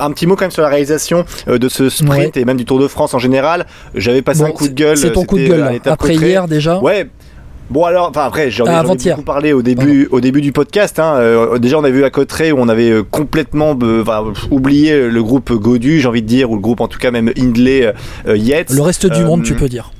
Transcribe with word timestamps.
un 0.00 0.10
petit 0.10 0.26
mot 0.26 0.36
quand 0.36 0.44
même 0.44 0.50
sur 0.50 0.62
la 0.62 0.68
réalisation 0.68 1.24
euh, 1.48 1.58
de 1.58 1.68
ce 1.68 1.88
sprint 1.88 2.36
et 2.36 2.44
même 2.44 2.56
du 2.56 2.64
Tour 2.64 2.78
de 2.78 2.88
France 2.88 3.14
en 3.14 3.18
général. 3.18 3.66
J'avais 3.94 4.22
passé 4.22 4.42
un 4.42 4.50
coup 4.50 4.68
de 4.68 4.74
gueule. 4.74 4.96
C'est 4.96 5.12
ton 5.12 5.24
coup 5.24 5.38
de 5.38 5.46
gueule 5.46 5.60
là. 5.60 5.72
après 5.86 6.14
hier 6.14 6.48
déjà. 6.48 6.78
Ouais. 6.78 7.08
Bon 7.70 7.84
alors, 7.84 8.08
enfin 8.08 8.24
après, 8.24 8.50
j'en 8.50 8.64
ai, 8.64 8.70
ah, 8.70 8.82
beaucoup 8.82 9.22
parlé 9.22 9.52
au 9.52 9.60
début, 9.60 10.08
au 10.10 10.22
début 10.22 10.40
du 10.40 10.52
podcast. 10.52 10.98
Hein. 10.98 11.16
Euh, 11.16 11.58
déjà, 11.58 11.78
on 11.78 11.84
a 11.84 11.90
vu 11.90 12.02
à 12.02 12.08
Cotteret 12.08 12.50
où 12.50 12.56
on 12.58 12.68
avait 12.68 12.88
euh, 12.88 13.02
complètement 13.02 13.78
oublié 14.50 15.08
le 15.10 15.22
groupe 15.22 15.52
Godu, 15.52 16.00
j'ai 16.00 16.08
envie 16.08 16.22
de 16.22 16.26
dire, 16.26 16.50
ou 16.50 16.54
le 16.54 16.62
groupe 16.62 16.80
en 16.80 16.88
tout 16.88 16.98
cas 16.98 17.10
même 17.10 17.30
Hindley, 17.36 17.92
Yates. 18.26 18.70
Le 18.70 18.80
reste 18.80 19.06
du 19.06 19.22
monde, 19.22 19.42
tu 19.42 19.54
peux 19.54 19.68
dire. 19.68 19.90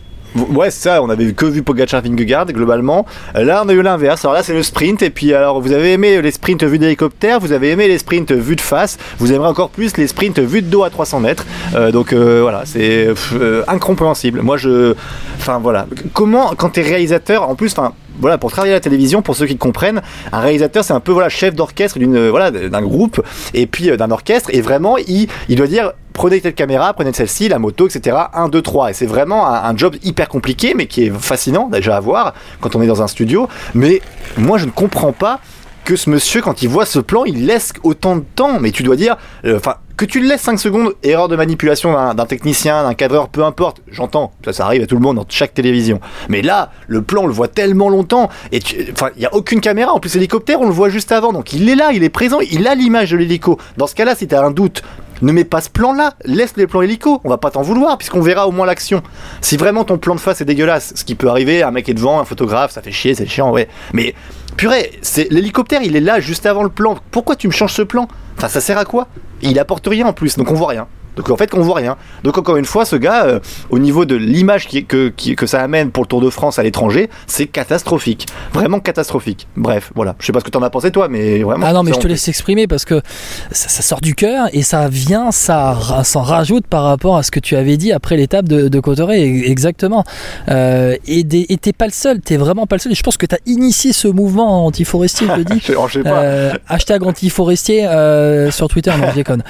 Ouais, 0.50 0.70
ça, 0.70 1.02
on 1.02 1.10
avait 1.10 1.32
que 1.32 1.46
vu 1.46 1.62
Pogacar 1.62 2.02
Vingegaard 2.02 2.46
globalement. 2.46 3.06
Là, 3.34 3.62
on 3.64 3.68
a 3.68 3.72
eu 3.72 3.82
l'inverse. 3.82 4.24
Alors 4.24 4.34
là, 4.34 4.42
c'est 4.42 4.54
le 4.54 4.62
sprint. 4.62 5.02
Et 5.02 5.10
puis, 5.10 5.34
alors, 5.34 5.60
vous 5.60 5.72
avez 5.72 5.92
aimé 5.92 6.20
les 6.20 6.30
sprints 6.30 6.64
vus 6.64 6.78
d'hélicoptère, 6.78 7.40
vous 7.40 7.52
avez 7.52 7.70
aimé 7.70 7.88
les 7.88 7.98
sprints 7.98 8.32
vus 8.32 8.56
de 8.56 8.60
face, 8.60 8.98
vous 9.18 9.32
aimerez 9.32 9.48
encore 9.48 9.70
plus 9.70 9.96
les 9.96 10.06
sprints 10.06 10.38
vus 10.38 10.62
de 10.62 10.68
dos 10.68 10.84
à 10.84 10.90
300 10.90 11.20
mètres. 11.20 11.44
Euh, 11.74 11.90
donc 11.90 12.12
euh, 12.12 12.40
voilà, 12.42 12.62
c'est 12.64 13.08
euh, 13.34 13.62
incompréhensible. 13.68 14.42
Moi, 14.42 14.56
je. 14.56 14.94
Enfin, 15.38 15.58
voilà. 15.58 15.86
Comment, 16.12 16.54
quand 16.56 16.70
t'es 16.70 16.82
réalisateur, 16.82 17.48
en 17.48 17.54
plus, 17.54 17.72
enfin 17.72 17.92
voilà, 18.20 18.38
pour 18.38 18.50
travailler 18.50 18.74
à 18.74 18.76
la 18.76 18.80
télévision, 18.80 19.22
pour 19.22 19.36
ceux 19.36 19.46
qui 19.46 19.56
comprennent, 19.56 20.02
un 20.32 20.40
réalisateur, 20.40 20.84
c'est 20.84 20.92
un 20.92 21.00
peu 21.00 21.12
voilà 21.12 21.28
chef 21.28 21.54
d'orchestre 21.54 21.98
d'une 21.98 22.28
voilà 22.28 22.50
d'un 22.50 22.82
groupe 22.82 23.22
et 23.54 23.66
puis 23.66 23.96
d'un 23.96 24.10
orchestre 24.10 24.50
et 24.52 24.60
vraiment 24.60 24.96
il, 24.98 25.28
il 25.48 25.56
doit 25.56 25.66
dire 25.66 25.92
prenez 26.18 26.40
telle 26.40 26.54
caméra, 26.54 26.92
prenez 26.94 27.12
celle-ci, 27.12 27.48
la 27.48 27.60
moto, 27.60 27.86
etc. 27.86 28.16
1, 28.34 28.48
2, 28.48 28.60
3. 28.60 28.90
Et 28.90 28.92
c'est 28.92 29.06
vraiment 29.06 29.46
un, 29.46 29.76
job 29.76 29.94
hyper 30.02 30.28
compliqué, 30.28 30.74
mais 30.74 30.86
qui 30.86 31.04
est 31.04 31.12
fascinant 31.12 31.68
déjà 31.68 31.96
à 31.96 32.00
voir 32.00 32.34
quand 32.60 32.74
on 32.74 32.82
est 32.82 32.88
dans 32.88 33.02
un 33.02 33.06
studio. 33.06 33.48
Mais 33.74 34.02
moi, 34.36 34.58
je 34.58 34.66
ne 34.66 34.70
comprends 34.72 35.12
pas 35.12 35.40
que 35.84 35.94
ce 35.94 36.10
monsieur, 36.10 36.42
quand 36.42 36.60
il 36.60 36.68
voit 36.68 36.86
ce 36.86 36.98
plan, 36.98 37.24
il 37.24 37.46
laisse 37.46 37.72
autant 37.84 38.16
de 38.16 38.24
temps. 38.34 38.58
Mais 38.58 38.72
tu 38.72 38.82
dois 38.82 38.96
dire, 38.96 39.16
euh, 39.44 39.58
enfin, 39.58 39.76
que 39.98 40.04
tu 40.04 40.20
le 40.20 40.28
laisses 40.28 40.42
5 40.42 40.58
secondes, 40.60 40.94
erreur 41.02 41.26
de 41.26 41.34
manipulation 41.34 41.92
d'un 42.14 42.26
technicien, 42.26 42.84
d'un 42.84 42.94
cadreur, 42.94 43.28
peu 43.28 43.42
importe, 43.42 43.82
j'entends, 43.90 44.32
ça, 44.44 44.52
ça 44.52 44.64
arrive 44.64 44.84
à 44.84 44.86
tout 44.86 44.94
le 44.94 45.02
monde 45.02 45.16
dans 45.16 45.26
chaque 45.28 45.52
télévision. 45.52 46.00
Mais 46.28 46.40
là, 46.40 46.70
le 46.86 47.02
plan, 47.02 47.24
on 47.24 47.26
le 47.26 47.32
voit 47.32 47.48
tellement 47.48 47.88
longtemps, 47.88 48.30
et 48.52 48.58
il 48.58 48.94
n'y 49.18 49.26
a 49.26 49.34
aucune 49.34 49.60
caméra, 49.60 49.92
en 49.92 49.98
plus 49.98 50.14
l'hélicoptère, 50.14 50.60
on 50.60 50.66
le 50.66 50.72
voit 50.72 50.88
juste 50.88 51.10
avant, 51.10 51.32
donc 51.32 51.52
il 51.52 51.68
est 51.68 51.74
là, 51.74 51.90
il 51.92 52.04
est 52.04 52.10
présent, 52.10 52.38
il 52.40 52.68
a 52.68 52.76
l'image 52.76 53.10
de 53.10 53.16
l'hélico. 53.16 53.58
Dans 53.76 53.88
ce 53.88 53.96
cas-là, 53.96 54.14
si 54.14 54.28
tu 54.28 54.36
as 54.36 54.44
un 54.44 54.52
doute, 54.52 54.84
ne 55.20 55.32
mets 55.32 55.44
pas 55.44 55.60
ce 55.60 55.68
plan-là, 55.68 56.14
laisse 56.24 56.56
les 56.56 56.68
plans 56.68 56.82
hélico, 56.82 57.20
on 57.24 57.28
va 57.28 57.38
pas 57.38 57.50
t'en 57.50 57.62
vouloir 57.62 57.98
puisqu'on 57.98 58.20
verra 58.20 58.46
au 58.46 58.52
moins 58.52 58.66
l'action. 58.66 59.02
Si 59.40 59.56
vraiment 59.56 59.82
ton 59.82 59.98
plan 59.98 60.14
de 60.14 60.20
face 60.20 60.40
est 60.40 60.44
dégueulasse, 60.44 60.92
ce 60.94 61.02
qui 61.02 61.16
peut 61.16 61.28
arriver, 61.28 61.64
un 61.64 61.72
mec 61.72 61.88
est 61.88 61.94
devant, 61.94 62.20
un 62.20 62.24
photographe, 62.24 62.70
ça 62.70 62.82
fait 62.82 62.92
chier, 62.92 63.16
c'est 63.16 63.26
chiant, 63.26 63.50
ouais. 63.50 63.68
Mais 63.92 64.14
purée, 64.58 65.00
l'hélicoptère, 65.30 65.82
il 65.82 65.96
est 65.96 66.00
là 66.00 66.20
juste 66.20 66.44
avant 66.44 66.64
le 66.64 66.68
plan. 66.68 66.98
Pourquoi 67.12 67.36
tu 67.36 67.46
me 67.46 67.52
changes 67.52 67.72
ce 67.72 67.82
plan? 67.82 68.08
Enfin, 68.36 68.48
ça 68.48 68.60
sert 68.60 68.76
à 68.76 68.84
quoi? 68.84 69.06
Il 69.40 69.58
apporte 69.58 69.86
rien 69.86 70.06
en 70.06 70.12
plus, 70.12 70.36
donc 70.36 70.50
on 70.50 70.54
voit 70.54 70.68
rien. 70.68 70.88
Donc 71.18 71.30
en 71.30 71.36
fait, 71.36 71.52
on 71.52 71.60
voit 71.60 71.74
rien. 71.74 71.96
Donc 72.22 72.38
encore 72.38 72.56
une 72.56 72.64
fois, 72.64 72.84
ce 72.84 72.94
gars, 72.94 73.24
euh, 73.24 73.40
au 73.70 73.80
niveau 73.80 74.04
de 74.04 74.14
l'image 74.14 74.68
qui, 74.68 74.84
que, 74.84 75.08
que 75.08 75.46
ça 75.46 75.60
amène 75.60 75.90
pour 75.90 76.04
le 76.04 76.08
Tour 76.08 76.20
de 76.20 76.30
France 76.30 76.60
à 76.60 76.62
l'étranger, 76.62 77.10
c'est 77.26 77.46
catastrophique. 77.46 78.26
Vraiment 78.52 78.78
catastrophique. 78.78 79.48
Bref, 79.56 79.90
voilà. 79.96 80.14
Je 80.20 80.26
sais 80.26 80.32
pas 80.32 80.38
ce 80.38 80.44
que 80.44 80.50
t'en 80.50 80.62
as 80.62 80.70
pensé 80.70 80.92
toi, 80.92 81.08
mais 81.08 81.40
vraiment. 81.40 81.66
Ah 81.68 81.72
non, 81.72 81.82
mais 81.82 81.92
je 81.92 81.98
te 81.98 82.06
laisse 82.06 82.28
exprimer 82.28 82.68
parce 82.68 82.84
que 82.84 83.02
ça, 83.50 83.82
sort 83.82 84.00
du 84.00 84.14
cœur 84.14 84.46
et 84.52 84.62
ça 84.62 84.88
vient, 84.88 85.32
ça 85.32 85.76
s'en 86.04 86.22
rajoute 86.22 86.66
par 86.66 86.84
rapport 86.84 87.16
à 87.16 87.24
ce 87.24 87.32
que 87.32 87.40
tu 87.40 87.56
avais 87.56 87.76
dit 87.76 87.90
après 87.90 88.16
l'étape 88.16 88.46
de, 88.46 88.68
de 88.68 88.80
Cotteret. 88.80 89.20
Exactement. 89.22 90.04
Euh, 90.48 90.96
et 91.06 91.24
t'es 91.24 91.72
pas 91.72 91.86
le 91.86 91.92
seul, 91.92 92.20
t'es 92.20 92.36
vraiment 92.36 92.66
pas 92.66 92.76
le 92.76 92.80
seul. 92.80 92.92
Et 92.92 92.94
je 92.94 93.02
pense 93.02 93.16
que 93.16 93.26
t'as 93.26 93.38
initié 93.46 93.92
ce 93.92 94.06
mouvement 94.06 94.66
antiforestier, 94.66 95.26
je 95.26 95.42
te 95.42 95.52
dis. 95.52 95.60
je 95.88 95.92
sais 95.92 96.02
pas. 96.02 96.22
Euh, 96.22 96.52
hashtag 96.68 97.02
antiforestier 97.02 97.86
euh, 97.86 98.50
sur 98.50 98.68
Twitter, 98.68 98.92
non, 99.00 99.08
je 99.10 99.16
déconne. 99.16 99.42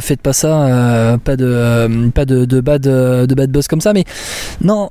faites 0.00 0.20
pas 0.20 0.32
ça 0.32 0.48
euh, 1.06 1.16
pas 1.18 1.36
de 1.36 1.46
euh, 1.46 2.08
pas 2.10 2.24
de, 2.24 2.44
de, 2.44 2.60
bad 2.60 2.82
de 2.82 3.34
bad 3.34 3.50
buzz 3.50 3.68
comme 3.68 3.80
ça, 3.80 3.92
mais 3.92 4.04
non. 4.60 4.90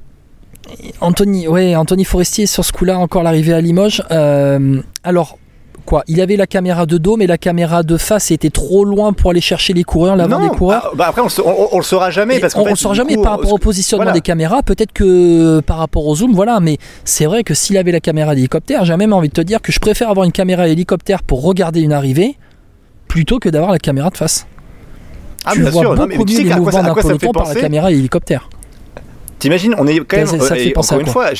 Anthony, 0.99 1.47
ouais, 1.47 1.75
Anthony 1.75 2.05
Forestier 2.05 2.47
sur 2.47 2.65
ce 2.65 2.71
coup-là, 2.71 2.97
encore 2.97 3.21
l'arrivée 3.21 3.53
à 3.53 3.61
Limoges. 3.61 4.01
Euh, 4.09 4.81
alors, 5.03 5.37
quoi 5.85 6.03
Il 6.07 6.19
avait 6.21 6.37
la 6.37 6.47
caméra 6.47 6.87
de 6.87 6.97
dos, 6.97 7.17
mais 7.17 7.27
la 7.27 7.37
caméra 7.37 7.83
de 7.83 7.97
face 7.97 8.31
était 8.31 8.49
trop 8.49 8.83
loin 8.83 9.13
pour 9.13 9.29
aller 9.29 9.41
chercher 9.41 9.73
les 9.73 9.83
coureurs, 9.83 10.15
l'avant 10.15 10.39
des 10.39 10.49
coureurs. 10.49 10.89
Ah, 10.91 10.95
bah 10.95 11.05
après, 11.09 11.21
on, 11.21 11.77
le 11.77 11.83
saura 11.83 12.09
jamais 12.09 12.39
parce 12.39 12.55
on, 12.55 12.65
le 12.65 12.75
saura 12.75 12.95
jamais 12.95 13.15
par 13.17 13.33
rapport 13.33 13.53
au 13.53 13.59
positionnement 13.59 14.11
des 14.11 14.21
caméras. 14.21 14.63
Peut-être 14.63 14.91
que 14.91 15.59
par 15.59 15.77
rapport 15.77 16.07
au 16.07 16.15
zoom, 16.15 16.33
voilà. 16.33 16.59
Mais 16.59 16.79
c'est 17.03 17.25
vrai 17.25 17.43
que 17.43 17.53
s'il 17.53 17.77
avait 17.77 17.91
la 17.91 17.99
caméra 17.99 18.33
d'hélicoptère, 18.33 18.85
j'ai 18.85 18.97
même 18.97 19.13
envie 19.13 19.29
de 19.29 19.33
te 19.33 19.41
dire 19.41 19.61
que 19.61 19.71
je 19.71 19.79
préfère 19.79 20.09
avoir 20.09 20.25
une 20.25 20.31
caméra 20.31 20.67
hélicoptère 20.67 21.21
pour 21.21 21.43
regarder 21.43 21.81
une 21.81 21.93
arrivée 21.93 22.37
plutôt 23.07 23.39
que 23.39 23.49
d'avoir 23.49 23.71
la 23.71 23.79
caméra 23.79 24.09
de 24.09 24.17
face. 24.17 24.47
Ah, 25.45 25.51
tu 25.53 25.61
bien 25.61 25.69
vois 25.69 25.81
sûr. 25.81 25.89
beaucoup 25.91 26.01
non, 26.01 26.07
mais 26.07 26.17
mieux 26.17 26.25
les 26.25 26.55
mouvements 26.55 26.83
d'un 26.83 26.93
peloton 26.93 27.31
par 27.31 27.47
la 27.47 27.55
caméra 27.55 27.91
hélicoptère. 27.91 28.49
T'imagines, 29.39 29.75
on 29.77 29.87
est 29.87 29.99
quand 29.99 30.17
même, 30.17 30.27
ça, 30.27 30.55
euh, 30.55 30.71
encore 30.75 30.99
une 30.99 31.07
fois, 31.07 31.31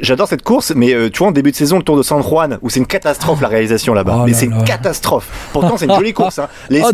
j'adore 0.00 0.28
cette 0.28 0.42
course, 0.42 0.72
mais 0.74 0.92
euh, 0.92 1.10
tu 1.10 1.18
vois, 1.18 1.28
en 1.28 1.32
début 1.32 1.50
de 1.50 1.56
saison, 1.56 1.76
le 1.76 1.82
Tour 1.82 1.96
de 1.96 2.02
San 2.02 2.22
Juan, 2.22 2.58
où 2.62 2.70
c'est 2.70 2.80
une 2.80 2.86
catastrophe 2.86 3.40
la 3.40 3.48
réalisation 3.48 3.94
là-bas. 3.94 4.18
Oh 4.20 4.22
mais 4.26 4.32
c'est 4.32 4.46
une 4.46 4.64
catastrophe. 4.64 5.28
Pourtant, 5.52 5.76
c'est 5.76 5.86
une 5.86 5.94
jolie 5.94 6.12
course. 6.12 6.38
Hein. 6.38 6.48
Les, 6.70 6.80
oh, 6.84 6.90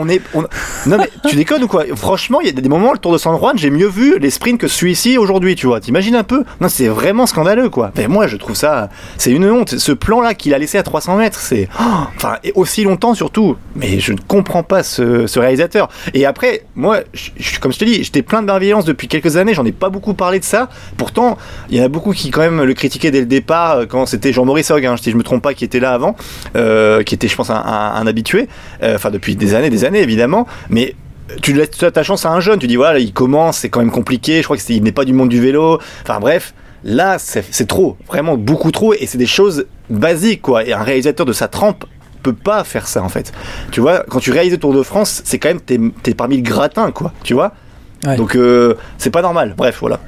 on 0.00 0.08
est, 0.08 0.20
Non, 0.34 0.98
mais 0.98 1.10
tu 1.28 1.36
déconnes 1.36 1.64
ou 1.64 1.68
quoi? 1.68 1.84
Franchement, 1.94 2.40
il 2.40 2.46
y 2.46 2.50
a 2.50 2.52
des 2.52 2.68
moments, 2.68 2.92
le 2.92 2.98
Tour 2.98 3.12
de 3.12 3.18
San 3.18 3.36
Juan, 3.38 3.56
j'ai 3.56 3.70
mieux 3.70 3.88
vu 3.88 4.18
les 4.18 4.30
sprints 4.30 4.58
que 4.58 4.68
celui-ci 4.68 5.18
aujourd'hui, 5.18 5.54
tu 5.54 5.66
vois. 5.66 5.80
T'imagines 5.80 6.16
un 6.16 6.24
peu? 6.24 6.44
Non, 6.60 6.68
c'est 6.68 6.88
vraiment 6.88 7.26
scandaleux, 7.26 7.70
quoi. 7.70 7.92
Mais 7.96 8.08
moi, 8.08 8.26
je 8.26 8.36
trouve 8.36 8.56
ça, 8.56 8.88
c'est 9.18 9.30
une 9.30 9.48
honte. 9.48 9.76
Ce 9.78 9.92
plan-là 9.92 10.34
qu'il 10.34 10.54
a 10.54 10.58
laissé 10.58 10.78
à 10.78 10.82
300 10.82 11.16
mètres, 11.16 11.38
c'est, 11.38 11.68
enfin, 12.16 12.36
et 12.44 12.52
aussi 12.54 12.82
longtemps 12.84 13.14
surtout. 13.14 13.56
Mais 13.74 14.00
je 14.00 14.12
ne 14.12 14.18
comprends 14.18 14.62
pas 14.62 14.82
ce, 14.82 15.26
ce 15.26 15.38
réalisateur. 15.38 15.88
Et 16.14 16.26
après, 16.26 16.64
moi, 16.74 17.00
je, 17.12 17.58
comme 17.60 17.72
je 17.72 17.78
te 17.78 17.84
dis, 17.84 18.02
j'étais 18.02 18.22
plein 18.22 18.42
de 18.42 18.46
bienveillance 18.46 18.84
depuis 18.84 19.08
quelques 19.08 19.36
années. 19.36 19.54
J'en 19.54 19.64
ai 19.64 19.72
pas 19.76 19.90
beaucoup 19.90 20.14
parlé 20.14 20.38
de 20.38 20.44
ça. 20.44 20.68
Pourtant, 20.96 21.38
il 21.70 21.76
y 21.76 21.80
en 21.80 21.84
a 21.84 21.88
beaucoup 21.88 22.12
qui 22.12 22.30
quand 22.30 22.40
même 22.40 22.62
le 22.62 22.74
critiquaient 22.74 23.10
dès 23.10 23.20
le 23.20 23.26
départ 23.26 23.78
euh, 23.78 23.86
quand 23.86 24.06
c'était 24.06 24.32
Jean-Maurice 24.32 24.70
Hogg, 24.70 24.84
hein, 24.84 24.96
si 25.00 25.10
je 25.10 25.16
me 25.16 25.22
trompe 25.22 25.42
pas, 25.42 25.54
qui 25.54 25.64
était 25.64 25.80
là 25.80 25.92
avant, 25.92 26.16
euh, 26.56 27.02
qui 27.02 27.14
était, 27.14 27.28
je 27.28 27.36
pense, 27.36 27.50
un, 27.50 28.06
habitué. 28.06 28.48
Euh, 28.82 28.96
enfin, 28.96 29.10
depuis 29.10 29.36
des 29.36 29.54
années, 29.54 29.70
des 29.70 29.84
années, 29.84 30.00
évidemment. 30.00 30.46
Mais 30.70 30.94
tu 31.42 31.52
laisses 31.52 31.70
ta 31.70 32.02
chance 32.02 32.24
à 32.24 32.30
un 32.30 32.40
jeune. 32.40 32.58
Tu 32.58 32.66
dis 32.66 32.76
voilà, 32.76 32.98
il 32.98 33.12
commence, 33.12 33.58
c'est 33.58 33.68
quand 33.68 33.80
même 33.80 33.90
compliqué. 33.90 34.38
Je 34.38 34.44
crois 34.44 34.56
qu'il 34.56 34.82
n'est 34.82 34.92
pas 34.92 35.04
du 35.04 35.12
monde 35.12 35.28
du 35.28 35.40
vélo. 35.40 35.80
Enfin 36.02 36.20
bref, 36.20 36.54
là 36.84 37.16
c'est 37.18 37.66
trop, 37.66 37.96
vraiment 38.06 38.36
beaucoup 38.36 38.70
trop. 38.70 38.94
Et 38.94 39.06
c'est 39.06 39.18
des 39.18 39.26
choses 39.26 39.66
basiques 39.90 40.42
quoi. 40.42 40.64
Et 40.64 40.72
un 40.72 40.82
réalisateur 40.82 41.26
de 41.26 41.32
sa 41.32 41.48
trempe 41.48 41.84
peut 42.22 42.32
pas 42.32 42.64
faire 42.64 42.88
ça 42.88 43.02
en 43.02 43.08
fait. 43.08 43.32
Tu 43.70 43.80
vois, 43.80 44.04
quand 44.08 44.18
tu 44.18 44.32
réalises 44.32 44.52
le 44.52 44.58
Tour 44.58 44.74
de 44.74 44.82
France, 44.82 45.22
c'est 45.24 45.38
quand 45.38 45.48
même 45.48 45.60
t'es 45.60 45.78
es 46.06 46.14
parmi 46.14 46.36
le 46.36 46.42
gratin 46.42 46.90
quoi. 46.90 47.12
Tu 47.22 47.34
vois? 47.34 47.52
Donc 48.02 48.36
euh, 48.36 48.74
c'est 48.98 49.10
pas 49.10 49.22
normal. 49.22 49.54
Bref, 49.56 49.78
voilà. 49.80 50.00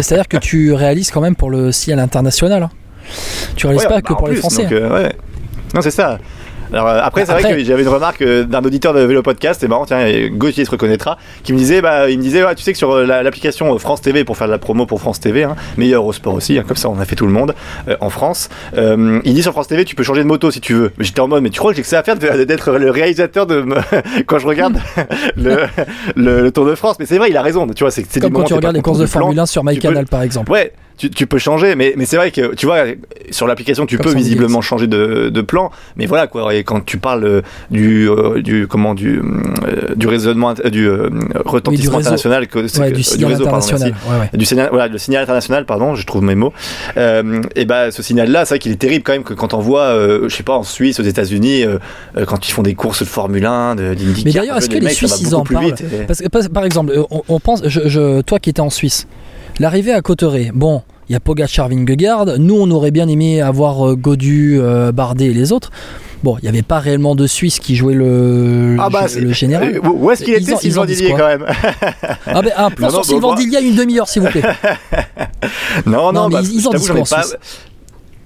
C'est-à-dire 0.00 0.28
que 0.28 0.36
tu 0.36 0.72
réalises 0.72 1.10
quand 1.10 1.20
même 1.20 1.36
pour 1.36 1.50
le 1.50 1.72
ciel 1.72 1.98
international. 1.98 2.62
Hein. 2.62 2.70
Tu 3.56 3.66
réalises 3.66 3.84
pas 3.84 3.96
bah, 3.96 4.02
que 4.02 4.14
pour 4.14 4.28
les 4.28 4.36
Français. 4.36 4.66
Euh, 4.70 5.10
non, 5.74 5.80
c'est 5.80 5.90
ça. 5.90 6.18
Alors, 6.74 6.88
euh, 6.88 6.98
après, 7.00 7.24
c'est 7.24 7.32
vrai 7.32 7.42
que 7.42 7.64
j'avais 7.64 7.82
une 7.82 7.88
remarque 7.88 8.20
euh, 8.22 8.42
d'un 8.42 8.60
auditeur 8.64 8.92
de 8.92 9.00
Vélo 9.00 9.22
Podcast, 9.22 9.60
c'est 9.60 9.68
marrant, 9.68 9.86
tiens, 9.86 10.04
Gauthier 10.30 10.64
se 10.64 10.72
reconnaîtra, 10.72 11.18
qui 11.44 11.52
me 11.52 11.58
disait, 11.58 11.80
bah, 11.80 12.10
il 12.10 12.18
me 12.18 12.22
disait, 12.22 12.44
ouais, 12.44 12.54
tu 12.56 12.64
sais 12.64 12.72
que 12.72 12.78
sur 12.78 12.90
euh, 12.90 13.04
l'application 13.04 13.78
France 13.78 14.00
TV, 14.00 14.24
pour 14.24 14.36
faire 14.36 14.48
de 14.48 14.52
la 14.52 14.58
promo 14.58 14.84
pour 14.84 15.00
France 15.00 15.20
TV, 15.20 15.44
hein, 15.44 15.54
meilleur 15.76 16.04
au 16.04 16.12
sport 16.12 16.34
aussi, 16.34 16.58
hein, 16.58 16.64
comme 16.66 16.76
ça 16.76 16.88
on 16.88 16.98
a 16.98 17.04
fait 17.04 17.14
tout 17.14 17.26
le 17.26 17.32
monde 17.32 17.54
en 18.00 18.10
France, 18.10 18.48
il 18.76 19.34
dit 19.34 19.42
sur 19.42 19.52
France 19.52 19.68
TV, 19.68 19.84
tu 19.84 19.94
peux 19.94 20.02
changer 20.02 20.22
de 20.22 20.26
moto 20.26 20.50
si 20.50 20.60
tu 20.60 20.74
veux. 20.74 20.92
J'étais 20.98 21.20
en 21.20 21.28
mode, 21.28 21.42
mais 21.42 21.50
tu 21.50 21.60
crois 21.60 21.70
que 21.70 21.76
j'ai 21.76 21.82
que 21.82 21.88
ça 21.88 22.00
à 22.00 22.02
faire 22.02 22.16
d'être 22.16 22.72
le 22.72 22.90
réalisateur 22.90 23.46
de 23.46 23.64
quand 24.26 24.38
je 24.38 24.46
regarde 24.46 24.80
le, 25.36 25.66
le, 26.16 26.50
Tour 26.50 26.66
de 26.66 26.74
France? 26.74 26.96
Mais 26.98 27.06
c'est 27.06 27.18
vrai, 27.18 27.30
il 27.30 27.36
a 27.36 27.42
raison, 27.42 27.66
tu 27.68 27.84
vois, 27.84 27.90
c'est 27.90 28.20
Comme 28.20 28.32
quand 28.32 28.44
tu 28.44 28.54
regardes 28.54 28.74
les 28.74 28.82
courses 28.82 28.98
de 28.98 29.06
Formule 29.06 29.38
1 29.38 29.46
sur 29.46 29.64
MyCanal 29.64 30.06
par 30.06 30.22
exemple. 30.22 30.50
Ouais, 30.50 30.72
tu, 30.96 31.10
tu, 31.10 31.26
peux 31.26 31.38
changer, 31.38 31.74
mais, 31.74 31.94
mais 31.96 32.06
c'est 32.06 32.16
vrai 32.16 32.30
que 32.30 32.54
tu 32.54 32.66
vois, 32.66 32.84
sur 33.30 33.46
l'application, 33.46 33.86
tu 33.86 33.98
peux 33.98 34.14
visiblement 34.14 34.60
changer 34.60 34.86
de, 34.86 35.28
de, 35.28 35.40
plan, 35.40 35.70
mais 35.96 36.06
voilà 36.06 36.26
quoi. 36.26 36.54
Et 36.54 36.62
quand 36.64 36.84
tu 36.84 36.98
parles 36.98 37.24
euh, 37.24 37.42
du, 37.70 38.08
euh, 38.08 38.40
du 38.40 38.66
comment 38.68 38.94
du, 38.94 39.18
euh, 39.18 39.94
du 39.96 40.06
raisonnement, 40.06 40.54
du 40.54 40.88
retentissement 41.44 41.98
international, 41.98 42.46
que, 42.46 42.60
ouais, 42.80 42.92
du, 42.92 43.02
signal 43.02 43.32
réseau, 43.32 43.46
international, 43.46 43.94
pardon, 44.04 44.20
ouais, 44.20 44.38
du 44.38 44.44
signal, 44.44 44.68
voilà, 44.70 44.88
le 44.88 44.98
signal 44.98 45.22
international, 45.22 45.66
pardon, 45.66 45.94
je 45.94 46.06
trouve 46.06 46.22
mes 46.22 46.34
mots. 46.34 46.52
et 46.96 47.64
bah, 47.64 47.90
ce 47.90 48.02
signal-là, 48.02 48.44
c'est 48.44 48.54
vrai 48.54 48.58
qu'il 48.60 48.72
est 48.72 48.76
terrible 48.76 49.02
quand 49.02 49.12
même 49.12 49.24
que 49.24 49.34
quand 49.34 49.54
on 49.54 49.60
voit, 49.60 49.94
je 50.22 50.34
sais 50.34 50.42
pas, 50.42 50.56
en 50.56 50.64
Suisse, 50.64 51.00
aux 51.00 51.04
États-Unis, 51.04 51.64
quand 52.26 52.48
ils 52.48 52.52
font 52.52 52.62
des 52.62 52.74
courses 52.74 53.00
de 53.00 53.08
Formule 53.08 53.46
1, 53.46 53.74
d'IndyCar, 53.76 54.22
mais 54.24 54.32
d'ailleurs, 54.32 54.56
est-ce 54.58 54.70
que 54.70 54.78
les 54.78 54.90
Suisses 54.90 55.20
ils 55.20 55.34
en 55.34 55.44
parlent 55.44 55.74
Parce 56.06 56.20
que 56.20 56.28
par 56.28 56.64
exemple, 56.64 56.92
on, 57.10 57.22
on 57.28 57.40
pense, 57.40 57.62
je, 57.66 57.88
je, 57.88 58.20
toi 58.22 58.38
qui 58.38 58.50
étais 58.50 58.60
en 58.60 58.70
Suisse. 58.70 59.06
L'arrivée 59.60 59.92
à 59.92 60.00
Cotteret, 60.00 60.50
bon, 60.52 60.82
il 61.08 61.12
y 61.12 61.16
a 61.16 61.20
Pogacar 61.20 61.68
Vingegaard. 61.68 62.38
Nous, 62.38 62.56
on 62.58 62.68
aurait 62.72 62.90
bien 62.90 63.06
aimé 63.06 63.40
avoir 63.40 63.88
euh, 63.88 63.94
Godu, 63.94 64.58
euh, 64.58 64.90
Bardet 64.90 65.26
et 65.26 65.34
les 65.34 65.52
autres. 65.52 65.70
Bon, 66.24 66.36
il 66.38 66.42
n'y 66.42 66.48
avait 66.48 66.62
pas 66.62 66.80
réellement 66.80 67.14
de 67.14 67.26
Suisse 67.28 67.60
qui 67.60 67.76
jouait 67.76 67.94
le, 67.94 68.76
ah 68.80 68.88
bah, 68.90 69.06
le 69.16 69.32
général. 69.32 69.76
Euh, 69.76 69.88
où 69.88 70.10
est-ce 70.10 70.24
qu'il 70.24 70.34
était 70.34 70.56
Sylvain 70.56 70.86
Dillier 70.86 71.10
quand 71.10 71.26
même 71.28 71.46
Ah 72.26 72.42
ben 72.42 72.52
un 72.56 72.70
plan 72.70 72.90
sur 72.90 73.04
Sylvain 73.04 73.34
Dillier 73.34 73.60
une 73.60 73.76
demi-heure 73.76 74.08
s'il 74.08 74.22
vous 74.22 74.28
plaît. 74.28 74.42
non, 75.86 76.12
non, 76.12 76.22
non 76.22 76.28
bah, 76.30 76.40
ils, 76.42 76.66
en 76.66 76.72
disent 76.72 76.90
pas 77.08 77.22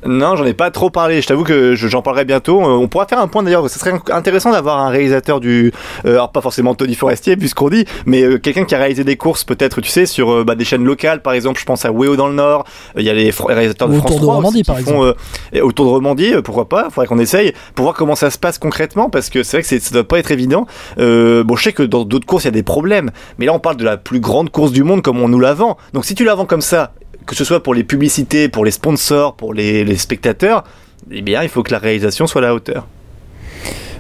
Non, 0.06 0.36
j'en 0.36 0.44
ai 0.44 0.54
pas 0.54 0.70
trop 0.70 0.90
parlé. 0.90 1.20
Je 1.20 1.26
t'avoue 1.26 1.44
que 1.44 1.74
j'en 1.74 2.02
parlerai 2.02 2.24
bientôt. 2.24 2.60
Euh, 2.62 2.76
on 2.76 2.88
pourra 2.88 3.06
faire 3.06 3.18
un 3.18 3.26
point 3.26 3.42
d'ailleurs. 3.42 3.68
Ce 3.68 3.78
serait 3.78 3.94
intéressant 4.10 4.52
d'avoir 4.52 4.78
un 4.78 4.90
réalisateur 4.90 5.40
du, 5.40 5.72
euh, 6.04 6.14
alors 6.14 6.30
pas 6.30 6.40
forcément 6.40 6.74
Tony 6.74 6.94
Forestier 6.94 7.36
puisqu'on 7.36 7.68
dit, 7.68 7.84
mais 8.06 8.22
euh, 8.22 8.38
quelqu'un 8.38 8.64
qui 8.64 8.74
a 8.74 8.78
réalisé 8.78 9.02
des 9.04 9.16
courses 9.16 9.44
peut-être, 9.44 9.80
tu 9.80 9.90
sais, 9.90 10.06
sur 10.06 10.44
bah, 10.44 10.54
des 10.54 10.64
chaînes 10.64 10.84
locales, 10.84 11.20
par 11.20 11.32
exemple. 11.32 11.58
Je 11.58 11.64
pense 11.64 11.84
à 11.84 11.92
Weo 11.92 12.16
dans 12.16 12.28
le 12.28 12.34
Nord. 12.34 12.64
Il 12.96 13.02
y 13.02 13.10
a 13.10 13.12
les 13.12 13.30
réalisateurs 13.30 13.88
de 13.88 13.94
France 13.98 14.10
autour 14.12 14.20
3 14.22 14.34
de 14.34 14.36
Romandie, 14.36 14.64
par 14.64 14.78
exemple. 14.78 15.14
autour 15.60 15.86
de 15.86 15.90
Romandie, 15.90 16.32
pourquoi 16.44 16.68
pas 16.68 16.88
Faudrait 16.90 17.06
qu'on 17.06 17.18
essaye 17.18 17.52
pour 17.74 17.84
voir 17.84 17.94
comment 17.94 18.14
ça 18.14 18.30
se 18.30 18.38
passe 18.38 18.58
concrètement 18.58 19.10
parce 19.10 19.30
que 19.30 19.42
c'est 19.42 19.58
vrai 19.58 19.62
que 19.62 19.84
ça 19.84 19.94
doit 19.94 20.06
pas 20.06 20.18
être 20.18 20.30
évident. 20.30 20.66
bon, 20.96 21.56
je 21.56 21.62
sais 21.62 21.72
que 21.72 21.82
dans 21.82 22.04
d'autres 22.04 22.26
courses 22.26 22.44
il 22.44 22.48
y 22.48 22.48
a 22.48 22.52
des 22.52 22.62
problèmes, 22.62 23.10
mais 23.38 23.46
là 23.46 23.52
on 23.52 23.58
parle 23.58 23.76
de 23.76 23.84
la 23.84 23.96
plus 23.96 24.20
grande 24.20 24.50
course 24.50 24.72
du 24.72 24.84
monde 24.84 25.02
comme 25.02 25.20
on 25.20 25.28
nous 25.28 25.40
la 25.40 25.54
vend. 25.54 25.76
Donc 25.92 26.04
si 26.04 26.14
tu 26.14 26.24
la 26.24 26.34
vends 26.34 26.46
comme 26.46 26.60
ça 26.60 26.92
que 27.28 27.36
ce 27.36 27.44
soit 27.44 27.62
pour 27.62 27.74
les 27.74 27.84
publicités, 27.84 28.48
pour 28.48 28.64
les 28.64 28.70
sponsors, 28.70 29.34
pour 29.34 29.52
les, 29.52 29.96
spectateurs, 29.96 30.64
eh 31.10 31.20
bien, 31.20 31.42
il 31.42 31.50
faut 31.50 31.62
que 31.62 31.72
la 31.72 31.78
réalisation 31.78 32.26
soit 32.26 32.40
à 32.40 32.46
la 32.46 32.54
hauteur. 32.54 32.86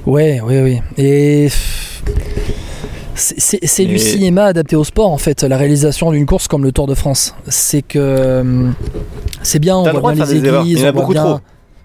Ouais, 0.06 0.40
oui, 0.42 0.58
oui. 0.60 0.80
Et 0.96 1.48
c'est 3.14 3.84
du 3.84 3.98
cinéma 3.98 4.44
adapté 4.44 4.76
au 4.76 4.84
sport 4.84 5.10
en 5.10 5.18
fait, 5.18 5.42
la 5.42 5.56
réalisation 5.56 6.12
d'une 6.12 6.24
course 6.24 6.48
comme 6.48 6.64
le 6.64 6.72
Tour 6.72 6.86
de 6.86 6.94
France. 6.94 7.34
C'est 7.48 7.82
que 7.82 7.98
euh, 7.98 8.70
c'est 9.42 9.58
bien, 9.58 9.76
on 9.76 10.00
voit 10.00 10.14
bien 10.14 10.24
les 10.24 10.36
églises, 10.36 10.84
on 10.84 10.92
voit 10.92 11.12
bien. 11.12 11.40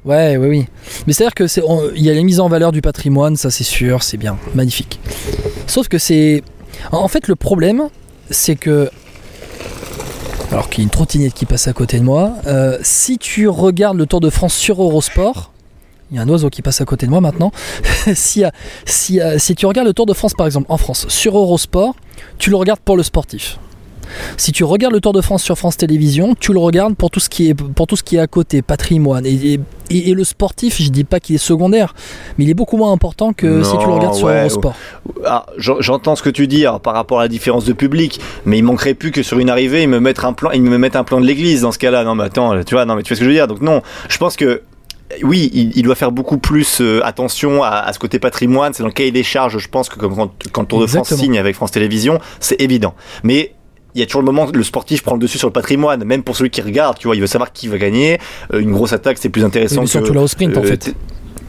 Ouais, 0.05 0.37
oui, 0.37 0.47
oui. 0.47 0.65
Mais 1.07 1.13
c'est-à-dire 1.13 1.33
que 1.33 1.47
c'est, 1.47 1.61
il 1.95 2.03
y 2.03 2.09
a 2.09 2.13
la 2.13 2.23
mise 2.23 2.39
en 2.39 2.47
valeur 2.47 2.71
du 2.71 2.81
patrimoine, 2.81 3.35
ça 3.35 3.51
c'est 3.51 3.63
sûr, 3.63 4.03
c'est 4.03 4.17
bien, 4.17 4.37
magnifique. 4.55 4.99
Sauf 5.67 5.87
que 5.89 5.97
c'est, 5.97 6.43
en 6.91 7.07
fait, 7.07 7.27
le 7.27 7.35
problème, 7.35 7.89
c'est 8.29 8.55
que 8.55 8.89
alors 10.53 10.69
qu'il 10.69 10.79
y 10.79 10.83
a 10.83 10.85
une 10.85 10.91
trottinette 10.91 11.33
qui 11.33 11.45
passe 11.45 11.67
à 11.67 11.73
côté 11.73 11.97
de 11.97 12.03
moi. 12.03 12.35
Euh, 12.45 12.77
si 12.83 13.17
tu 13.17 13.47
regardes 13.47 13.97
le 13.97 14.05
Tour 14.05 14.21
de 14.21 14.29
France 14.29 14.53
sur 14.53 14.81
Eurosport, 14.83 15.51
il 16.11 16.17
y 16.17 16.19
a 16.19 16.21
un 16.21 16.29
oiseau 16.29 16.51
qui 16.51 16.61
passe 16.61 16.79
à 16.79 16.85
côté 16.85 17.07
de 17.07 17.11
moi 17.11 17.21
maintenant. 17.21 17.51
si, 18.13 18.43
tu 19.57 19.65
regardes 19.65 19.87
le 19.87 19.93
Tour 19.93 20.05
de 20.05 20.13
France 20.13 20.33
par 20.35 20.45
exemple 20.45 20.67
en 20.69 20.77
France 20.77 21.07
sur 21.09 21.35
Eurosport, 21.37 21.95
tu 22.37 22.51
le 22.51 22.55
regardes 22.55 22.81
pour 22.81 22.97
le 22.97 23.03
sportif. 23.03 23.57
Si 24.37 24.51
tu 24.51 24.63
regardes 24.63 24.93
le 24.93 25.01
Tour 25.01 25.13
de 25.13 25.21
France 25.21 25.43
sur 25.43 25.57
France 25.57 25.77
Télévisions, 25.77 26.35
tu 26.39 26.53
le 26.53 26.59
regardes 26.59 26.95
pour 26.95 27.09
tout 27.09 27.19
ce 27.19 27.29
qui 27.29 27.49
est, 27.49 27.53
pour 27.53 27.87
tout 27.87 27.95
ce 27.95 28.03
qui 28.03 28.15
est 28.17 28.19
à 28.19 28.27
côté, 28.27 28.61
patrimoine. 28.61 29.25
Et, 29.25 29.59
et, 29.89 30.13
le 30.13 30.23
sportif, 30.23 30.81
je 30.81 30.89
dis 30.89 31.03
pas 31.03 31.19
qu'il 31.19 31.35
est 31.35 31.39
secondaire, 31.39 31.93
mais 32.37 32.45
il 32.45 32.49
est 32.49 32.55
beaucoup 32.55 32.77
moins 32.77 32.91
important 32.91 33.33
que 33.33 33.63
si 33.63 33.77
tu 33.77 33.85
le 33.85 33.93
regardes 33.93 34.15
sur 34.15 34.29
Eurosport. 34.29 34.75
Ah, 35.25 35.45
j'entends 35.57 36.15
ce 36.15 36.23
que 36.23 36.29
tu 36.29 36.47
dis 36.47 36.65
par 36.83 36.93
rapport 36.93 37.19
à 37.19 37.23
la 37.23 37.27
différence 37.27 37.65
de 37.65 37.73
public, 37.73 38.19
mais 38.45 38.57
il 38.57 38.63
manquerait 38.63 38.93
plus 38.93 39.11
que 39.11 39.23
sur 39.23 39.39
une 39.39 39.49
arrivée, 39.49 39.83
ils 39.83 39.89
me 39.89 39.99
mettent 39.99 40.23
un 40.23 40.33
plan, 40.33 40.51
ils 40.51 40.61
me 40.61 40.77
mettent 40.77 40.95
un 40.95 41.03
plan 41.03 41.21
de 41.21 41.25
l'église 41.25 41.61
dans 41.61 41.71
ce 41.71 41.79
cas-là. 41.79 42.03
Non, 42.03 42.15
mais 42.15 42.25
attends, 42.25 42.63
tu 42.63 42.75
vois, 42.75 42.85
non, 42.85 42.95
mais 42.95 43.03
tu 43.03 43.09
vois 43.09 43.15
ce 43.15 43.19
que 43.19 43.25
je 43.25 43.29
veux 43.29 43.35
dire? 43.35 43.47
Donc 43.47 43.61
non, 43.61 43.81
je 44.09 44.17
pense 44.17 44.35
que 44.35 44.61
oui, 45.21 45.71
il, 45.75 45.83
doit 45.83 45.95
faire 45.95 46.11
beaucoup 46.11 46.37
plus 46.37 46.81
euh, 46.81 47.05
attention 47.05 47.61
à, 47.63 47.91
ce 47.93 47.99
côté 47.99 48.19
patrimoine. 48.19 48.73
C'est 48.73 48.81
dans 48.81 48.87
le 48.87 48.93
cahier 48.93 49.11
des 49.11 49.23
charges, 49.23 49.57
je 49.59 49.67
pense, 49.69 49.89
que 49.89 49.99
quand, 49.99 50.31
quand 50.51 50.65
Tour 50.65 50.81
de 50.81 50.87
France 50.87 51.13
signe 51.13 51.37
avec 51.37 51.55
France 51.55 51.71
Télévisions, 51.71 52.19
c'est 52.39 52.59
évident. 52.59 52.95
Mais 53.23 53.53
il 53.95 53.99
y 53.99 54.03
a 54.03 54.05
toujours 54.05 54.21
le 54.21 54.25
moment 54.25 54.49
le 54.51 54.63
sportif 54.63 55.03
prend 55.03 55.13
le 55.13 55.19
dessus 55.19 55.37
sur 55.37 55.47
le 55.47 55.53
patrimoine, 55.53 56.03
même 56.03 56.23
pour 56.23 56.35
celui 56.35 56.49
qui 56.49 56.61
regarde, 56.61 56.97
tu 56.97 57.07
vois, 57.07 57.15
il 57.15 57.21
veut 57.21 57.27
savoir 57.27 57.51
qui 57.51 57.67
va 57.67 57.77
gagner. 57.77 58.19
Euh, 58.53 58.59
une 58.59 58.71
grosse 58.71 58.93
attaque, 58.93 59.17
c'est 59.19 59.29
plus 59.29 59.43
intéressant 59.43 59.81
mais 59.81 59.85
que. 59.85 59.91
Surtout 59.91 60.13
là 60.13 60.21
au 60.21 60.27
sprint, 60.27 60.57
en 60.57 60.63
euh, 60.63 60.67
fait. 60.67 60.95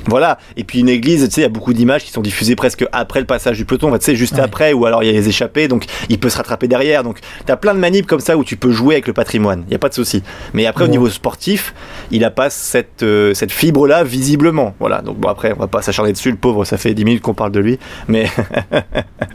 Voilà. 0.06 0.38
Et 0.56 0.64
puis 0.64 0.80
une 0.80 0.88
église, 0.88 1.24
tu 1.24 1.30
sais, 1.30 1.40
il 1.40 1.44
y 1.44 1.46
a 1.46 1.50
beaucoup 1.50 1.72
d'images 1.72 2.04
qui 2.04 2.10
sont 2.10 2.22
diffusées 2.22 2.56
presque 2.56 2.84
après 2.92 3.20
le 3.20 3.26
passage 3.26 3.56
du 3.56 3.64
peloton, 3.64 3.92
tu 3.98 4.04
sais, 4.04 4.16
juste 4.16 4.38
après, 4.38 4.72
ou 4.72 4.86
alors 4.86 5.02
il 5.02 5.06
y 5.06 5.08
a 5.08 5.12
les 5.12 5.28
échappées, 5.28 5.68
donc 5.68 5.86
il 6.08 6.18
peut 6.18 6.28
se 6.28 6.36
rattraper 6.36 6.68
derrière. 6.68 7.02
Donc 7.02 7.20
tu 7.44 7.52
as 7.52 7.56
plein 7.56 7.74
de 7.74 7.78
manips 7.78 8.06
comme 8.06 8.20
ça 8.20 8.36
où 8.36 8.44
tu 8.44 8.56
peux 8.56 8.70
jouer 8.70 8.96
avec 8.96 9.06
le 9.06 9.12
patrimoine. 9.12 9.64
Il 9.66 9.70
n'y 9.70 9.76
a 9.76 9.78
pas 9.78 9.88
de 9.88 9.94
souci. 9.94 10.22
Mais 10.52 10.66
après, 10.66 10.84
au 10.84 10.88
niveau 10.88 11.08
sportif, 11.08 11.74
il 12.10 12.24
a 12.24 12.30
pas 12.30 12.50
cette, 12.50 13.02
euh, 13.02 13.34
cette 13.34 13.52
fibre-là, 13.52 14.04
visiblement. 14.04 14.74
Voilà. 14.78 15.02
Donc 15.02 15.18
bon, 15.18 15.28
après, 15.28 15.52
on 15.56 15.60
va 15.60 15.66
pas 15.66 15.82
s'acharner 15.82 16.12
dessus, 16.12 16.30
le 16.30 16.36
pauvre, 16.36 16.64
ça 16.64 16.76
fait 16.76 16.94
10 16.94 17.04
minutes 17.04 17.22
qu'on 17.22 17.34
parle 17.34 17.52
de 17.52 17.60
lui. 17.60 17.78
Mais. 18.08 18.24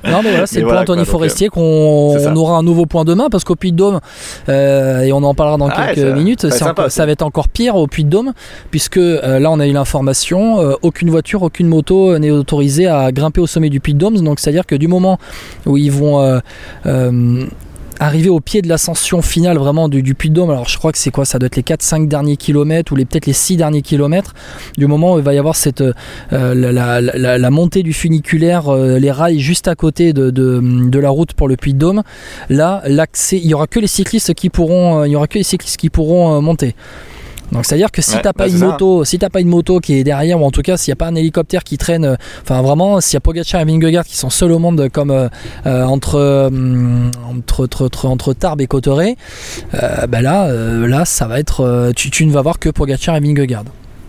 non, 0.06 0.22
mais 0.24 0.32
voilà, 0.32 0.46
c'est 0.46 0.62
le 0.62 0.68
point 0.68 0.82
Anthony 0.82 1.06
Forestier 1.06 1.48
euh, 1.48 1.50
qu'on 1.50 2.36
aura 2.36 2.58
un 2.58 2.64
nouveau 2.64 2.86
point 2.86 3.06
demain, 3.06 3.30
parce 3.30 3.44
qu'au 3.44 3.56
Puy 3.56 3.72
de 3.72 3.78
Dôme, 3.78 4.00
euh, 4.50 5.02
et 5.02 5.12
on 5.12 5.24
en 5.24 5.34
parlera 5.34 5.58
dans 5.58 5.70
quelques 5.70 6.16
minutes, 6.16 6.50
ça, 6.50 6.74
ça 6.88 7.06
va 7.06 7.12
être 7.12 7.22
encore 7.22 7.48
pire 7.50 7.76
au 7.76 7.88
Puy 7.88 8.04
de 8.04 8.10
Dôme, 8.10 8.34
puisque 8.72 8.98
là, 8.98 9.52
on 9.52 9.60
a 9.60 9.68
eu 9.68 9.74
l'information 9.74 10.59
euh, 10.60 10.76
aucune 10.82 11.10
voiture, 11.10 11.44
aucune 11.44 11.68
moto 11.68 12.18
n'est 12.20 12.32
autorisée 12.32 12.88
à 12.88 13.12
grimper 13.12 13.42
au 13.42 13.48
sommet 13.48 13.70
du 13.70 13.80
Puy 13.80 13.94
de 13.94 14.00
Dôme. 14.00 14.20
Donc 14.22 14.40
c'est-à-dire 14.40 14.66
que 14.66 14.76
du 14.76 14.88
moment 14.88 15.18
où 15.66 15.78
ils 15.78 15.92
vont 15.92 16.22
euh, 16.22 16.40
euh, 16.86 17.46
arriver 18.00 18.30
au 18.30 18.40
pied 18.40 18.62
de 18.62 18.70
l'ascension 18.70 19.22
finale 19.22 19.58
vraiment 19.58 19.90
du, 19.90 20.16
Puy 20.16 20.30
de 20.30 20.36
Dôme, 20.36 20.52
alors 20.52 20.68
je 20.68 20.78
crois 20.78 20.92
que 20.92 20.98
c'est 20.98 21.12
quoi 21.12 21.26
Ça 21.26 21.40
doit 21.40 21.48
être 21.48 21.56
les 21.56 21.64
4-5 21.64 22.08
derniers 22.08 22.38
kilomètres 22.38 22.92
ou 22.92 22.96
les, 22.96 23.06
peut-être 23.06 23.26
les 23.26 23.34
6 23.34 23.58
derniers 23.58 23.82
kilomètres, 23.82 24.34
du 24.78 24.88
moment 24.88 25.16
où 25.16 25.18
il 25.18 25.24
va 25.24 25.34
y 25.34 25.38
avoir 25.38 25.56
cette, 25.56 25.84
la, 26.32 27.50
montée 27.50 27.84
du 27.84 27.92
funiculaire, 27.92 28.74
les 28.74 29.12
rails 29.12 29.40
juste 29.40 29.68
à 29.68 29.76
côté 29.76 30.14
de, 30.14 30.30
de, 30.30 31.00
la 31.00 31.10
route 31.10 31.34
pour 31.34 31.50
le 31.50 31.58
Puy 31.58 31.74
de 31.74 31.80
Dôme, 31.80 32.04
là 32.50 32.82
l'accès, 32.86 33.38
il 33.38 33.48
y 33.48 33.54
aura 33.54 33.68
que 33.68 33.80
les 33.80 33.88
cyclistes 33.88 34.34
qui 34.34 34.50
pourront, 34.50 35.04
il 35.04 35.12
y 35.12 35.16
aura 35.18 35.28
que 35.28 35.38
les 35.38 35.44
cyclistes 35.44 35.78
qui 35.78 35.90
pourront 35.90 36.42
monter. 36.42 36.76
Donc 37.52 37.66
c'est 37.66 37.76
à 37.76 37.78
dire 37.78 37.92
que 37.92 38.02
si 38.02 38.16
t'as 38.22 38.34
pas 38.34 38.46
bah, 38.46 38.50
une 38.50 38.60
moto, 38.60 39.04
si 39.06 39.18
t'as 39.18 39.30
pas 39.30 39.42
une 39.42 39.48
moto 39.48 39.80
qui 39.80 39.96
est 39.96 40.04
derrière 40.04 40.42
ou 40.42 40.46
en 40.46 40.52
tout 40.52 40.62
cas 40.62 40.78
s'il 40.78 40.92
n'y 40.92 40.94
a 40.94 40.98
pas 40.98 41.08
un 41.08 41.16
hélicoptère 41.16 41.64
qui 41.64 41.78
traîne, 41.78 42.06
euh, 42.06 42.16
enfin 42.44 42.62
vraiment 42.62 43.02
s'il 43.02 43.16
y 43.16 43.18
a 43.18 43.22
Pogacar 43.22 43.62
et 43.62 43.66
Vingegaard 43.66 44.06
qui 44.06 44.18
sont 44.18 44.30
seuls 44.30 44.52
au 44.52 44.60
monde 44.60 44.90
comme 44.92 45.12
euh, 45.12 45.28
euh, 45.66 45.84
entre, 45.84 46.52
entre, 47.28 47.68
entre, 47.84 48.06
entre 48.06 48.34
Tarbes 48.34 48.62
et 48.62 48.68
Cotteret, 48.68 49.16
bah 49.74 50.22
là 50.22 50.52
là 50.52 51.06
ça 51.06 51.28
va 51.28 51.40
être 51.40 51.92
tu, 51.96 52.10
tu, 52.12 52.26
ne 52.26 52.32
vas 52.32 52.42
voir 52.42 52.60
que 52.60 52.70
Pogacar 52.70 53.16
et 53.16 53.20
Vingegaard. 53.20 53.64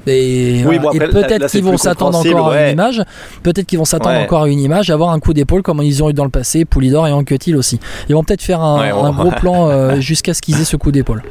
Et, 0.06 0.62
peut-être 0.64 1.48
qu'ils 1.48 1.62
vont 1.62 1.76
s'attendre 1.76 2.18
encore 2.18 2.50
à 2.50 2.66
une 2.66 2.72
image, 2.72 3.02
peut-être 3.42 3.66
qu'ils 3.66 3.78
vont 3.78 3.84
s'attendre 3.84 4.18
encore 4.18 4.42
à 4.44 4.48
une 4.48 4.60
image, 4.60 4.90
avoir 4.90 5.10
un 5.10 5.20
coup 5.20 5.34
d'épaule 5.34 5.62
comme 5.62 5.80
ils 5.82 6.02
ont 6.02 6.10
eu 6.10 6.14
dans 6.14 6.24
le 6.24 6.30
passé, 6.30 6.64
Poulidor 6.64 7.06
et 7.06 7.12
Anquetil 7.12 7.56
aussi. 7.56 7.78
Ils 8.08 8.14
vont 8.14 8.24
peut-être 8.24 8.42
faire 8.42 8.60
un, 8.60 8.80
un 8.80 9.12
gros 9.12 9.30
plan 9.30 10.00
jusqu'à 10.00 10.34
ce 10.34 10.40
qu'ils 10.40 10.60
aient 10.60 10.64
ce 10.64 10.76
coup 10.76 10.90
d'épaule. 10.90 11.22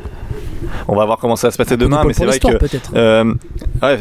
On 0.88 0.96
va 0.96 1.06
voir 1.06 1.18
comment 1.18 1.36
ça 1.36 1.48
va 1.48 1.52
se 1.52 1.58
passer 1.58 1.78
demain, 1.78 2.04
mais 2.06 2.14
c'est 2.14 2.26
vrai 2.26 2.40
que 2.40 2.48
euh, 2.96 3.34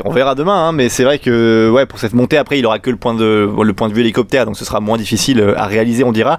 on 0.04 0.10
verra 0.12 0.34
demain. 0.34 0.68
Hein, 0.68 0.72
mais 0.72 0.88
c'est 0.88 1.04
vrai 1.04 1.18
que 1.18 1.70
ouais, 1.72 1.86
pour 1.86 1.98
cette 1.98 2.12
montée 2.12 2.36
après, 2.36 2.58
il 2.58 2.66
aura 2.66 2.78
que 2.78 2.90
le 2.90 2.96
point 2.96 3.14
de 3.14 3.48
le 3.60 3.72
point 3.72 3.88
de 3.88 3.94
vue 3.94 4.00
hélicoptère, 4.00 4.46
donc 4.46 4.56
ce 4.56 4.64
sera 4.64 4.80
moins 4.80 4.98
difficile 4.98 5.40
euh, 5.40 5.58
à 5.58 5.66
réaliser, 5.66 6.04
on 6.04 6.12
dira. 6.12 6.36